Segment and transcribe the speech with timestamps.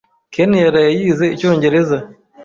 [0.33, 1.97] Ken yaraye yize icyongereza.